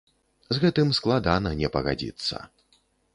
[0.57, 2.41] З гэтым складана не пагадзіцца!